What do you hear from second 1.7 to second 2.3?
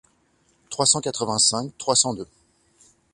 trois cent deux.